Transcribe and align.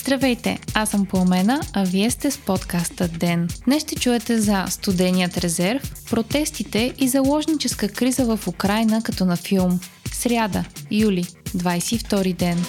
Здравейте, 0.00 0.58
аз 0.74 0.90
съм 0.90 1.06
Пламена, 1.06 1.60
а 1.72 1.84
вие 1.84 2.10
сте 2.10 2.30
с 2.30 2.38
подкаста 2.38 3.08
ДЕН. 3.08 3.48
Днес 3.64 3.82
ще 3.82 3.96
чуете 3.96 4.40
за 4.40 4.64
студеният 4.68 5.38
резерв, 5.38 5.92
протестите 6.10 6.94
и 6.98 7.08
заложническа 7.08 7.88
криза 7.88 8.36
в 8.36 8.48
Украина 8.48 9.02
като 9.02 9.24
на 9.24 9.36
филм. 9.36 9.80
Сряда, 10.12 10.64
юли, 10.90 11.24
22 11.56 12.34
ден. 12.36 12.64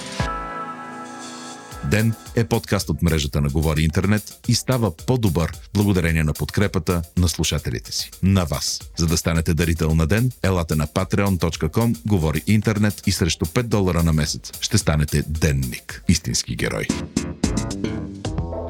Ден 1.91 2.13
е 2.35 2.43
подкаст 2.43 2.89
от 2.89 3.01
мрежата 3.01 3.41
на 3.41 3.49
Говори 3.49 3.81
Интернет 3.81 4.39
и 4.47 4.55
става 4.55 4.91
по-добър 4.91 5.51
благодарение 5.73 6.23
на 6.23 6.33
подкрепата 6.33 7.01
на 7.17 7.27
слушателите 7.27 7.91
си. 7.91 8.11
На 8.23 8.43
вас. 8.43 8.91
За 8.97 9.07
да 9.07 9.17
станете 9.17 9.53
дарител 9.53 9.95
на 9.95 10.07
ден, 10.07 10.31
елате 10.43 10.75
на 10.75 10.87
patreon.com, 10.87 11.97
Говори 12.07 12.41
Интернет 12.47 13.07
и 13.07 13.11
срещу 13.11 13.45
5 13.45 13.63
долара 13.63 14.03
на 14.03 14.13
месец 14.13 14.51
ще 14.61 14.77
станете 14.77 15.23
денник. 15.27 16.03
Истински 16.07 16.55
герой. 16.55 16.87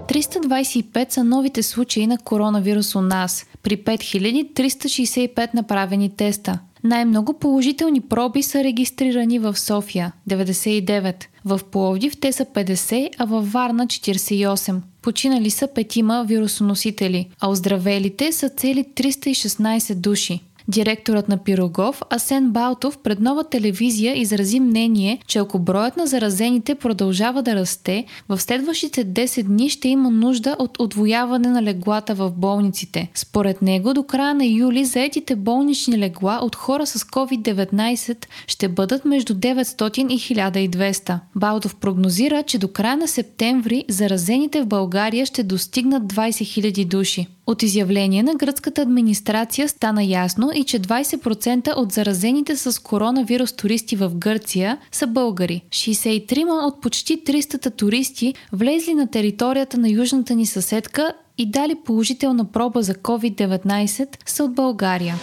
325 0.09 1.11
са 1.11 1.23
новите 1.23 1.63
случаи 1.63 2.07
на 2.07 2.17
коронавирус 2.17 2.95
у 2.95 3.01
нас, 3.01 3.45
при 3.63 3.77
5365 3.77 5.53
направени 5.53 6.15
теста. 6.15 6.59
Най-много 6.83 7.33
положителни 7.33 8.01
проби 8.01 8.43
са 8.43 8.63
регистрирани 8.63 9.39
в 9.39 9.57
София– 9.57 10.11
99, 10.29 11.25
в 11.45 11.61
Пловдив 11.71 12.19
те 12.19 12.31
са 12.31 12.45
50, 12.45 13.09
а 13.17 13.25
във 13.25 13.51
Варна 13.51 13.87
48. 13.87 14.81
Починали 15.01 15.49
са 15.49 15.67
петима 15.67 16.25
вирусоносители, 16.27 17.27
а 17.39 17.49
оздравелите 17.49 18.31
са 18.31 18.49
цели 18.49 18.85
316 18.95 19.95
души. 19.95 20.39
Директорът 20.69 21.29
на 21.29 21.37
Пирогов 21.37 22.01
Асен 22.09 22.51
Балтов 22.51 22.97
пред 22.97 23.19
нова 23.19 23.43
телевизия 23.43 24.19
изрази 24.19 24.59
мнение, 24.59 25.19
че 25.27 25.39
ако 25.39 25.59
броят 25.59 25.97
на 25.97 26.07
заразените 26.07 26.75
продължава 26.75 27.43
да 27.43 27.55
расте, 27.55 28.05
в 28.29 28.41
следващите 28.41 29.05
10 29.05 29.43
дни 29.43 29.69
ще 29.69 29.87
има 29.87 30.09
нужда 30.09 30.55
от 30.59 30.79
отвояване 30.79 31.49
на 31.49 31.63
леглата 31.63 32.15
в 32.15 32.31
болниците. 32.31 33.09
Според 33.15 33.61
него 33.61 33.93
до 33.93 34.03
края 34.03 34.35
на 34.35 34.45
юли 34.45 34.85
заетите 34.85 35.35
болнични 35.35 35.99
легла 35.99 36.39
от 36.41 36.55
хора 36.55 36.85
с 36.85 36.99
COVID-19 36.99 38.25
ще 38.47 38.67
бъдат 38.67 39.05
между 39.05 39.33
900 39.33 40.07
и 40.07 40.19
1200. 40.19 41.19
Балтов 41.35 41.75
прогнозира, 41.75 42.43
че 42.43 42.57
до 42.57 42.67
края 42.67 42.97
на 42.97 43.07
септември 43.07 43.85
заразените 43.89 44.61
в 44.61 44.67
България 44.67 45.25
ще 45.25 45.43
достигнат 45.43 46.03
20 46.03 46.29
000 46.29 46.85
души. 46.85 47.27
От 47.49 47.63
изявление 47.63 48.23
на 48.23 48.35
гръцката 48.35 48.81
администрация 48.81 49.69
стана 49.69 50.03
ясно 50.03 50.51
и 50.55 50.63
че 50.63 50.79
20% 50.79 51.75
от 51.77 51.91
заразените 51.91 52.55
с 52.55 52.83
коронавирус 52.83 53.53
туристи 53.53 53.95
в 53.95 54.11
Гърция 54.15 54.77
са 54.91 55.07
българи. 55.07 55.61
63 55.69 56.67
от 56.67 56.81
почти 56.81 57.23
300 57.23 57.75
туристи 57.77 58.33
влезли 58.53 58.93
на 58.93 59.07
територията 59.07 59.77
на 59.77 59.89
южната 59.89 60.35
ни 60.35 60.45
съседка 60.45 61.13
и 61.37 61.51
дали 61.51 61.75
положителна 61.85 62.45
проба 62.45 62.81
за 62.81 62.93
COVID-19 62.93 64.07
са 64.25 64.43
от 64.43 64.55
България. 64.55 65.15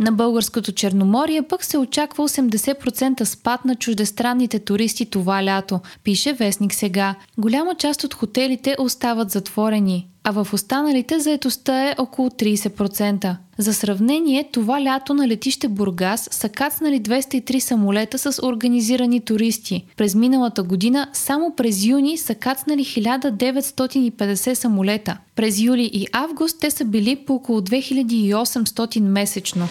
На 0.00 0.12
българското 0.12 0.72
Черноморие 0.72 1.42
пък 1.42 1.64
се 1.64 1.78
очаква 1.78 2.28
80% 2.28 3.24
спад 3.24 3.64
на 3.64 3.74
чуждестранните 3.74 4.58
туристи 4.58 5.06
това 5.06 5.44
лято, 5.44 5.80
пише 6.04 6.32
Вестник 6.32 6.74
сега. 6.74 7.14
Голяма 7.38 7.74
част 7.74 8.04
от 8.04 8.14
хотелите 8.14 8.76
остават 8.78 9.30
затворени 9.30 10.08
а 10.28 10.44
в 10.44 10.54
останалите 10.54 11.20
заетостта 11.20 11.88
е 11.88 11.94
около 11.98 12.28
30%. 12.28 13.36
За 13.58 13.74
сравнение, 13.74 14.48
това 14.52 14.82
лято 14.82 15.14
на 15.14 15.28
летище 15.28 15.68
Бургас 15.68 16.28
са 16.32 16.48
кацнали 16.48 17.00
203 17.00 17.58
самолета 17.58 18.18
с 18.18 18.42
организирани 18.42 19.20
туристи. 19.20 19.84
През 19.96 20.14
миналата 20.14 20.62
година 20.62 21.08
само 21.12 21.54
през 21.56 21.84
юни 21.84 22.18
са 22.18 22.34
кацнали 22.34 22.84
1950 22.84 24.54
самолета. 24.54 25.18
През 25.36 25.60
юли 25.60 25.90
и 25.92 26.06
август 26.12 26.60
те 26.60 26.70
са 26.70 26.84
били 26.84 27.16
по 27.16 27.34
около 27.34 27.60
2800 27.60 29.00
месечно. 29.00 29.68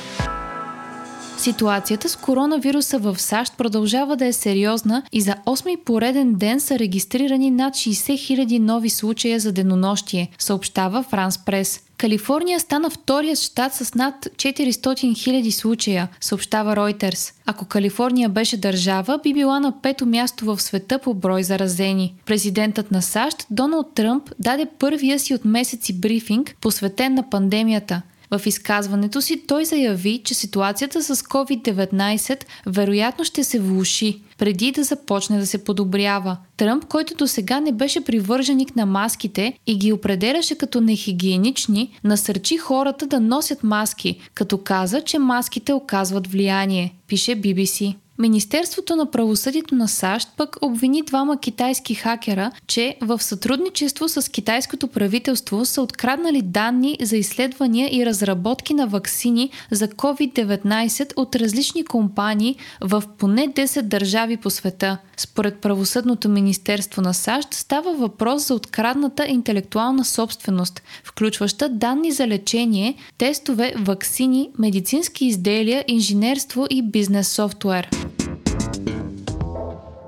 Ситуацията 1.37 2.09
с 2.09 2.15
коронавируса 2.15 2.99
в 2.99 3.19
САЩ 3.19 3.53
продължава 3.57 4.15
да 4.15 4.25
е 4.25 4.33
сериозна 4.33 5.03
и 5.11 5.21
за 5.21 5.35
8 5.45 5.83
пореден 5.83 6.33
ден 6.33 6.59
са 6.59 6.79
регистрирани 6.79 7.51
над 7.51 7.73
60 7.73 8.45
000 8.45 8.59
нови 8.59 8.89
случая 8.89 9.39
за 9.39 9.51
денонощие, 9.51 10.29
съобщава 10.39 11.03
Франс 11.03 11.37
Прес. 11.37 11.81
Калифорния 11.97 12.59
стана 12.59 12.89
вторият 12.89 13.39
щат 13.39 13.73
с 13.73 13.95
над 13.95 14.15
400 14.25 14.71
000 14.71 15.49
случая, 15.49 16.07
съобщава 16.21 16.75
Reuters. 16.75 17.33
Ако 17.45 17.65
Калифорния 17.65 18.29
беше 18.29 18.57
държава, 18.57 19.19
би 19.23 19.33
била 19.33 19.59
на 19.59 19.81
пето 19.81 20.05
място 20.05 20.45
в 20.45 20.61
света 20.61 20.99
по 20.99 21.13
брой 21.13 21.43
заразени. 21.43 22.13
Президентът 22.25 22.91
на 22.91 23.01
САЩ 23.01 23.47
Доналд 23.49 23.93
Тръмп 23.95 24.29
даде 24.39 24.67
първия 24.79 25.19
си 25.19 25.33
от 25.33 25.45
месеци 25.45 25.93
брифинг, 25.93 26.55
посветен 26.61 27.13
на 27.13 27.29
пандемията– 27.29 28.01
в 28.31 28.41
изказването 28.45 29.21
си 29.21 29.43
той 29.47 29.65
заяви, 29.65 30.21
че 30.23 30.33
ситуацията 30.33 31.03
с 31.03 31.15
COVID-19 31.15 32.43
вероятно 32.65 33.23
ще 33.23 33.43
се 33.43 33.59
влуши, 33.59 34.21
преди 34.37 34.71
да 34.71 34.83
започне 34.83 35.39
да 35.39 35.47
се 35.47 35.63
подобрява. 35.63 36.37
Тръмп, 36.57 36.85
който 36.85 37.15
до 37.15 37.27
сега 37.27 37.59
не 37.59 37.71
беше 37.71 38.03
привърженик 38.03 38.75
на 38.75 38.85
маските 38.85 39.53
и 39.67 39.77
ги 39.77 39.93
определяше 39.93 40.55
като 40.55 40.81
нехигиенични, 40.81 41.99
насърчи 42.03 42.57
хората 42.57 43.07
да 43.07 43.19
носят 43.19 43.63
маски, 43.63 44.19
като 44.33 44.57
каза, 44.57 45.01
че 45.01 45.19
маските 45.19 45.73
оказват 45.73 46.27
влияние, 46.27 46.93
пише 47.07 47.31
BBC. 47.31 47.95
Министерството 48.19 48.95
на 48.95 49.11
правосъдието 49.11 49.75
на 49.75 49.87
САЩ 49.87 50.29
пък 50.37 50.57
обвини 50.61 51.01
двама 51.01 51.39
китайски 51.39 51.95
хакера, 51.95 52.51
че 52.67 52.97
в 53.01 53.23
сътрудничество 53.23 54.09
с 54.09 54.31
китайското 54.31 54.87
правителство 54.87 55.65
са 55.65 55.81
откраднали 55.81 56.41
данни 56.41 56.97
за 57.01 57.17
изследвания 57.17 57.89
и 57.95 58.05
разработки 58.05 58.73
на 58.73 58.87
вакцини 58.87 59.49
за 59.71 59.87
COVID-19 59.87 61.13
от 61.15 61.35
различни 61.35 61.85
компании 61.85 62.55
в 62.81 63.03
поне 63.17 63.47
10 63.47 63.81
държави 63.81 64.37
по 64.37 64.49
света. 64.49 64.97
Според 65.17 65.57
правосъдното 65.57 66.29
министерство 66.29 67.01
на 67.01 67.13
САЩ 67.13 67.53
става 67.53 67.93
въпрос 67.93 68.47
за 68.47 68.53
открадната 68.53 69.27
интелектуална 69.27 70.05
собственост, 70.05 70.81
включваща 71.03 71.69
данни 71.69 72.11
за 72.11 72.27
лечение, 72.27 72.95
тестове, 73.17 73.73
вакцини, 73.77 74.49
медицински 74.59 75.25
изделия, 75.25 75.85
инженерство 75.87 76.67
и 76.69 76.81
бизнес 76.81 77.27
софтуер. 77.27 78.06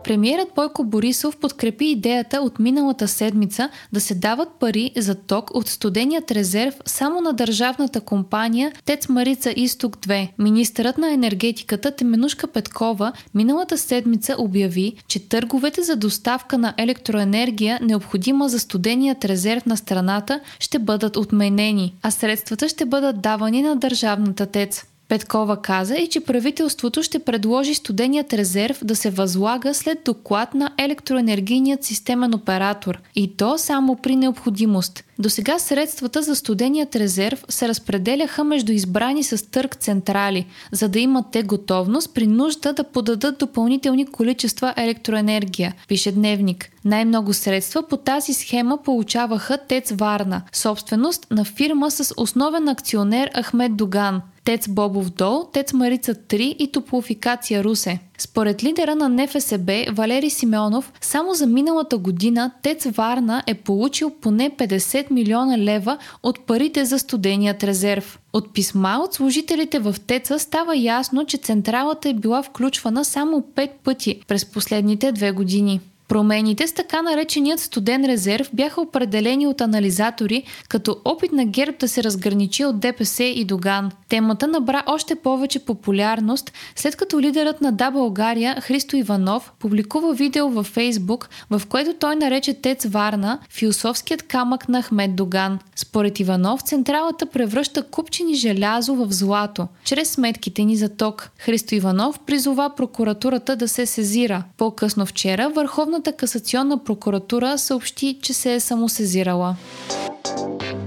Премиерът 0.09 0.47
Бойко 0.55 0.83
Борисов 0.83 1.37
подкрепи 1.37 1.85
идеята 1.85 2.41
от 2.41 2.59
миналата 2.59 3.07
седмица 3.07 3.69
да 3.93 3.99
се 4.01 4.15
дават 4.15 4.49
пари 4.59 4.91
за 4.97 5.15
ток 5.15 5.51
от 5.53 5.67
студеният 5.67 6.31
резерв 6.31 6.75
само 6.85 7.21
на 7.21 7.33
държавната 7.33 8.01
компания 8.01 8.71
ТЕЦ 8.85 9.09
Марица 9.09 9.53
Исток 9.55 9.97
2. 9.97 10.29
Министърът 10.39 10.97
на 10.97 11.13
енергетиката 11.13 11.91
Теменушка 11.91 12.47
Петкова 12.47 13.11
миналата 13.33 13.77
седмица 13.77 14.35
обяви, 14.39 14.93
че 15.07 15.29
търговете 15.29 15.83
за 15.83 15.95
доставка 15.95 16.57
на 16.57 16.73
електроенергия, 16.77 17.79
необходима 17.81 18.49
за 18.49 18.59
студеният 18.59 19.25
резерв 19.25 19.65
на 19.65 19.77
страната, 19.77 20.39
ще 20.59 20.79
бъдат 20.79 21.17
отменени, 21.17 21.95
а 22.01 22.11
средствата 22.11 22.69
ще 22.69 22.85
бъдат 22.85 23.21
давани 23.21 23.61
на 23.61 23.75
държавната 23.75 24.45
ТЕЦ. 24.45 24.88
Петкова 25.09 25.61
каза 25.61 25.95
и 25.95 26.07
че 26.07 26.19
правителството 26.19 27.03
ще 27.03 27.19
предложи 27.19 27.75
студеният 27.75 28.33
резерв 28.33 28.79
да 28.83 28.95
се 28.95 29.09
възлага 29.09 29.73
след 29.73 29.99
доклад 30.05 30.53
на 30.53 30.71
електроенергийният 30.77 31.83
системен 31.83 32.33
оператор 32.33 32.99
и 33.15 33.37
то 33.37 33.57
само 33.57 33.95
при 33.95 34.15
необходимост. 34.15 35.03
До 35.19 35.29
сега 35.29 35.59
средствата 35.59 36.21
за 36.21 36.35
студеният 36.35 36.95
резерв 36.95 37.45
се 37.49 37.67
разпределяха 37.67 38.43
между 38.43 38.71
избрани 38.71 39.23
с 39.23 39.51
търг 39.51 39.75
централи, 39.75 40.45
за 40.71 40.89
да 40.89 40.99
имат 40.99 41.25
те 41.31 41.43
готовност 41.43 42.13
при 42.13 42.27
нужда 42.27 42.73
да 42.73 42.83
подадат 42.83 43.37
допълнителни 43.37 44.05
количества 44.05 44.73
електроенергия, 44.77 45.73
пише 45.87 46.11
Дневник. 46.11 46.69
Най-много 46.85 47.33
средства 47.33 47.87
по 47.87 47.97
тази 47.97 48.33
схема 48.33 48.77
получаваха 48.83 49.57
ТЕЦ 49.57 49.91
Варна, 49.91 50.41
собственост 50.53 51.27
на 51.31 51.45
фирма 51.45 51.91
с 51.91 52.13
основен 52.17 52.67
акционер 52.69 53.29
Ахмед 53.43 53.75
Доган. 53.75 54.21
ТЕЦ 54.43 54.67
Бобов 54.67 55.09
дол, 55.09 55.49
ТЕЦ 55.53 55.73
Марица 55.73 56.15
3 56.15 56.35
и 56.35 56.71
Топлофикация 56.71 57.63
Русе. 57.63 57.99
Според 58.21 58.63
лидера 58.63 58.95
на 58.95 59.09
НФСБ 59.09 59.85
Валери 59.91 60.29
Симеонов, 60.29 60.93
само 61.01 61.33
за 61.33 61.47
миналата 61.47 61.97
година 61.97 62.51
ТЕЦ 62.61 62.85
Варна 62.85 63.43
е 63.47 63.53
получил 63.53 64.09
поне 64.09 64.51
50 64.51 65.11
милиона 65.11 65.57
лева 65.57 65.97
от 66.23 66.39
парите 66.45 66.85
за 66.85 66.99
студеният 66.99 67.63
резерв. 67.63 68.19
От 68.33 68.53
писма 68.53 68.99
от 69.03 69.13
служителите 69.13 69.79
в 69.79 69.95
ТЕЦа 70.07 70.39
става 70.39 70.75
ясно, 70.77 71.25
че 71.25 71.37
централата 71.37 72.09
е 72.09 72.13
била 72.13 72.43
включвана 72.43 73.05
само 73.05 73.41
5 73.55 73.69
пъти 73.83 74.21
през 74.27 74.45
последните 74.45 75.11
две 75.11 75.31
години. 75.31 75.79
Промените 76.09 76.67
с 76.67 76.73
така 76.73 77.01
нареченият 77.01 77.59
студен 77.59 78.05
резерв 78.05 78.49
бяха 78.53 78.81
определени 78.81 79.47
от 79.47 79.61
анализатори 79.61 80.43
като 80.69 80.97
опит 81.05 81.31
на 81.31 81.45
ГЕРБ 81.45 81.77
да 81.79 81.87
се 81.87 82.03
разграничи 82.03 82.65
от 82.65 82.79
ДПС 82.79 83.23
и 83.23 83.45
Доган. 83.45 83.91
Темата 84.09 84.47
набра 84.47 84.83
още 84.87 85.15
повече 85.15 85.59
популярност, 85.59 86.51
след 86.75 86.95
като 86.95 87.21
лидерът 87.21 87.61
на 87.61 87.71
Да 87.71 87.91
България 87.91 88.61
Христо 88.61 88.95
Иванов 88.95 89.51
публикува 89.59 90.13
видео 90.13 90.49
във 90.49 90.65
Фейсбук, 90.65 91.29
в 91.49 91.61
което 91.69 91.93
той 91.93 92.15
нарече 92.15 92.53
Тец 92.53 92.85
Варна 92.85 93.39
философският 93.49 94.23
камък 94.23 94.69
на 94.69 94.81
Ахмед 94.81 95.15
Доган. 95.15 95.59
Според 95.75 96.19
Иванов, 96.19 96.61
централата 96.61 97.25
превръща 97.25 97.83
купчени 97.83 98.35
желязо 98.35 98.95
в 98.95 99.11
злато, 99.11 99.67
чрез 99.83 100.09
сметките 100.09 100.63
ни 100.63 100.75
за 100.75 100.89
ток. 100.89 101.29
Христо 101.37 101.75
Иванов 101.75 102.19
призова 102.19 102.69
прокуратурата 102.77 103.55
да 103.55 103.67
се 103.67 103.85
сезира. 103.85 104.43
По-късно 104.57 105.05
вчера 105.05 105.49
Върховната 105.49 105.98
касационна 106.01 106.83
прокуратура 106.83 107.57
съобщи, 107.57 108.19
че 108.21 108.33
се 108.33 108.53
е 108.53 108.59
самосезирала. 108.59 109.55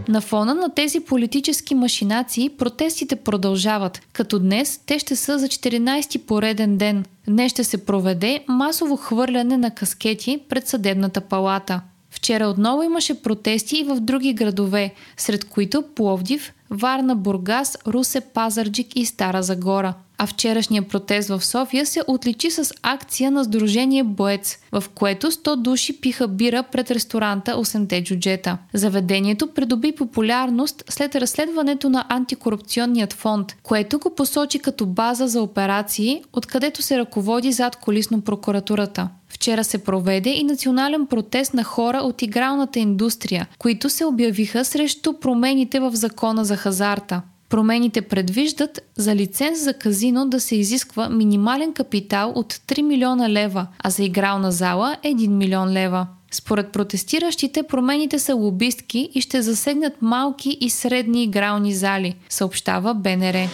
На 0.08 0.20
фона 0.20 0.54
на 0.54 0.74
тези 0.74 1.00
политически 1.00 1.74
машинации 1.74 2.48
протестите 2.48 3.16
продължават, 3.16 4.00
като 4.12 4.38
днес 4.38 4.80
те 4.86 4.98
ще 4.98 5.16
са 5.16 5.38
за 5.38 5.46
14-ти 5.48 6.18
пореден 6.18 6.76
ден. 6.76 7.04
Днес 7.28 7.52
ще 7.52 7.64
се 7.64 7.84
проведе 7.84 8.44
масово 8.48 8.96
хвърляне 8.96 9.56
на 9.56 9.70
каскети 9.70 10.40
пред 10.48 10.68
съдебната 10.68 11.20
палата. 11.20 11.80
Вчера 12.10 12.46
отново 12.46 12.82
имаше 12.82 13.22
протести 13.22 13.76
и 13.76 13.84
в 13.84 14.00
други 14.00 14.32
градове, 14.32 14.94
сред 15.16 15.44
които 15.44 15.82
Пловдив, 15.94 16.52
Варна, 16.70 17.16
Бургас, 17.16 17.78
Русе, 17.86 18.20
Пазарджик 18.20 18.96
и 18.96 19.06
Стара 19.06 19.42
Загора. 19.42 19.94
А 20.22 20.26
вчерашният 20.26 20.88
протест 20.88 21.28
в 21.28 21.44
София 21.44 21.86
се 21.86 22.02
отличи 22.06 22.50
с 22.50 22.74
акция 22.82 23.30
на 23.30 23.44
Сдружение 23.44 24.04
Боец, 24.04 24.58
в 24.72 24.84
което 24.94 25.30
100 25.30 25.56
души 25.56 26.00
пиха 26.00 26.28
бира 26.28 26.62
пред 26.62 26.90
ресторанта 26.90 27.52
8-те 27.52 28.04
джуджета. 28.04 28.58
Заведението 28.74 29.46
придоби 29.46 29.92
популярност 29.92 30.84
след 30.88 31.14
разследването 31.14 31.88
на 31.88 32.04
антикорупционният 32.08 33.12
фонд, 33.12 33.56
което 33.62 33.98
го 33.98 34.14
посочи 34.14 34.58
като 34.58 34.86
база 34.86 35.28
за 35.28 35.42
операции, 35.42 36.24
откъдето 36.32 36.82
се 36.82 36.98
ръководи 36.98 37.52
зад 37.52 37.76
колисно 37.76 38.20
прокуратурата. 38.20 39.08
Вчера 39.28 39.64
се 39.64 39.84
проведе 39.84 40.30
и 40.30 40.44
национален 40.44 41.06
протест 41.06 41.54
на 41.54 41.64
хора 41.64 41.98
от 41.98 42.22
игралната 42.22 42.78
индустрия, 42.78 43.46
които 43.58 43.90
се 43.90 44.04
обявиха 44.04 44.64
срещу 44.64 45.12
промените 45.12 45.80
в 45.80 45.90
закона 45.94 46.44
за 46.44 46.56
хазарта. 46.56 47.22
Промените 47.52 48.02
предвиждат 48.02 48.80
за 48.96 49.14
лиценз 49.14 49.64
за 49.64 49.74
казино 49.74 50.28
да 50.28 50.40
се 50.40 50.56
изисква 50.56 51.08
минимален 51.08 51.72
капитал 51.72 52.32
от 52.34 52.54
3 52.54 52.82
милиона 52.82 53.30
лева, 53.30 53.66
а 53.78 53.90
за 53.90 54.04
игрална 54.04 54.52
зала 54.52 54.96
1 55.04 55.28
милион 55.28 55.72
лева. 55.72 56.06
Според 56.30 56.72
протестиращите 56.72 57.62
промените 57.62 58.18
са 58.18 58.34
лобистки 58.34 59.10
и 59.14 59.20
ще 59.20 59.42
засегнат 59.42 60.02
малки 60.02 60.58
и 60.60 60.70
средни 60.70 61.22
игрални 61.22 61.74
зали, 61.74 62.14
съобщава 62.28 62.94
БНР. 62.94 63.48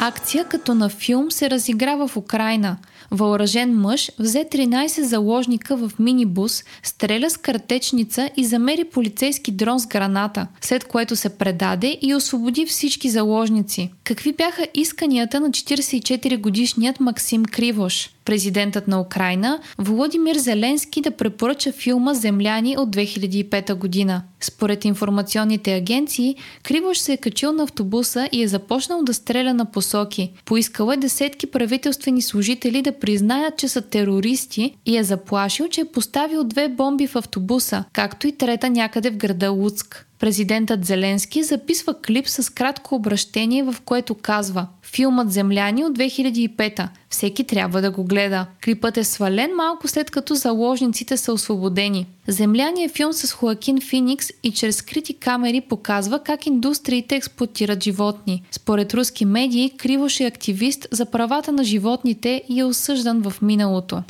Акция 0.00 0.44
като 0.44 0.74
на 0.74 0.88
филм 0.88 1.30
се 1.30 1.50
разиграва 1.50 2.08
в 2.08 2.16
Украина. 2.16 2.76
Въоръжен 3.10 3.80
мъж 3.80 4.10
взе 4.18 4.44
13 4.52 5.02
заложника 5.02 5.76
в 5.76 5.92
минибус, 5.98 6.64
стреля 6.82 7.30
с 7.30 7.36
картечница 7.36 8.30
и 8.36 8.44
замери 8.44 8.84
полицейски 8.84 9.50
дрон 9.52 9.80
с 9.80 9.86
граната, 9.86 10.46
след 10.60 10.84
което 10.84 11.16
се 11.16 11.28
предаде 11.28 11.98
и 12.02 12.14
освободи 12.14 12.66
всички 12.66 13.10
заложници. 13.10 13.90
Какви 14.04 14.32
бяха 14.32 14.66
исканията 14.74 15.40
на 15.40 15.50
44 15.50 16.40
годишният 16.40 17.00
Максим 17.00 17.44
Кривош? 17.44 18.10
президентът 18.28 18.88
на 18.88 19.00
Украина 19.00 19.60
Володимир 19.78 20.36
Зеленски 20.36 21.00
да 21.00 21.10
препоръча 21.10 21.72
филма 21.72 22.14
Земляни 22.14 22.76
от 22.78 22.96
2005 22.96 23.74
година. 23.74 24.22
Според 24.40 24.84
информационните 24.84 25.74
агенции, 25.74 26.36
Кривош 26.62 26.98
се 26.98 27.12
е 27.12 27.16
качил 27.16 27.52
на 27.52 27.62
автобуса 27.62 28.28
и 28.32 28.42
е 28.42 28.48
започнал 28.48 29.02
да 29.02 29.14
стреля 29.14 29.54
на 29.54 29.64
посоки. 29.64 30.32
Поискал 30.44 30.90
е 30.92 30.96
десетки 30.96 31.46
правителствени 31.46 32.22
служители 32.22 32.82
да 32.82 32.98
признаят, 32.98 33.58
че 33.58 33.68
са 33.68 33.82
терористи 33.82 34.76
и 34.86 34.96
е 34.96 35.04
заплашил, 35.04 35.68
че 35.68 35.80
е 35.80 35.84
поставил 35.84 36.44
две 36.44 36.68
бомби 36.68 37.06
в 37.06 37.16
автобуса, 37.16 37.84
както 37.92 38.26
и 38.26 38.32
трета 38.32 38.70
някъде 38.70 39.10
в 39.10 39.16
града 39.16 39.50
Луцк. 39.50 40.04
Президентът 40.18 40.84
Зеленски 40.84 41.42
записва 41.42 41.94
клип 42.02 42.28
с 42.28 42.54
кратко 42.54 42.94
обращение, 42.94 43.62
в 43.62 43.76
което 43.84 44.14
казва 44.14 44.66
Филмът 44.92 45.32
Земляни 45.32 45.84
от 45.84 45.98
2005 45.98 46.88
Всеки 47.10 47.44
трябва 47.44 47.80
да 47.80 47.90
го 47.90 48.04
гледа. 48.04 48.46
Клипът 48.64 48.96
е 48.96 49.04
свален 49.04 49.50
малко 49.56 49.88
след 49.88 50.10
като 50.10 50.34
заложниците 50.34 51.16
са 51.16 51.32
освободени. 51.32 52.06
Земляни 52.28 52.84
е 52.84 52.88
филм 52.88 53.12
с 53.12 53.32
Хоакин 53.32 53.80
Феникс 53.80 54.28
и 54.42 54.50
чрез 54.50 54.76
скрити 54.76 55.14
камери 55.14 55.60
показва 55.60 56.22
как 56.22 56.46
индустриите 56.46 57.16
експлуатират 57.16 57.84
животни. 57.84 58.42
Според 58.50 58.94
руски 58.94 59.24
медии, 59.24 59.70
Кривош 59.76 60.20
е 60.20 60.24
активист 60.24 60.86
за 60.90 61.06
правата 61.06 61.52
на 61.52 61.64
животните 61.64 62.42
и 62.48 62.60
е 62.60 62.64
осъждан 62.64 63.22
в 63.22 63.42
миналото. 63.42 64.02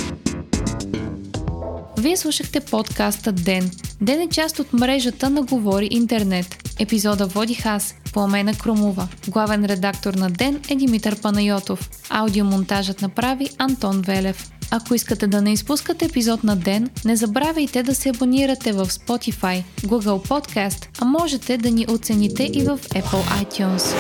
Вие 1.99 2.17
слушахте 2.17 2.61
подкаста 2.61 3.33
Ден. 3.33 3.71
Ден 4.01 4.21
е 4.21 4.29
част 4.29 4.59
от 4.59 4.73
мрежата 4.73 5.31
на 5.31 5.43
Говори 5.43 5.89
Интернет. 5.91 6.75
Епизода 6.79 7.27
водих 7.27 7.67
аз, 7.67 7.95
Пламена 8.13 8.55
Крумова. 8.55 9.09
Главен 9.29 9.65
редактор 9.65 10.15
на 10.15 10.31
Ден 10.31 10.61
е 10.69 10.75
Димитър 10.75 11.21
Панайотов. 11.21 11.91
Аудиомонтажът 12.11 13.03
направи 13.03 13.49
Антон 13.59 14.03
Велев. 14.03 14.51
Ако 14.71 14.95
искате 14.95 15.27
да 15.27 15.43
не 15.43 15.53
изпускате 15.53 16.05
епизод 16.05 16.45
на 16.45 16.57
ден, 16.57 16.91
не 17.05 17.17
забравяйте 17.17 17.83
да 17.83 17.95
се 17.95 18.09
абонирате 18.09 18.73
в 18.73 18.87
Spotify, 18.87 19.65
Google 19.81 20.29
Podcast, 20.29 20.87
а 21.01 21.05
можете 21.05 21.57
да 21.57 21.71
ни 21.71 21.87
оцените 21.89 22.51
и 22.55 22.63
в 22.63 22.79
Apple 22.79 23.45
iTunes. 23.45 23.95